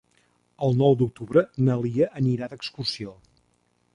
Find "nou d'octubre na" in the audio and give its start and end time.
0.79-1.77